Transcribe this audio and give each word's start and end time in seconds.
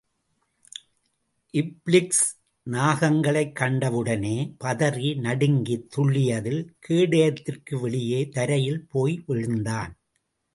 இபிக்ளிஸ், 1.53 2.23
நாகங்களைக் 2.63 3.55
கண்டவுடனே 3.55 4.55
பதறி 4.63 5.15
நடுங்கித் 5.15 5.97
துள்ளியதில், 5.97 6.67
கேடயத்திற்கு 6.89 7.79
வெளியே 7.81 8.29
தரையில் 8.29 8.87
போய் 8.87 9.23
விழுந்தான். 9.25 9.97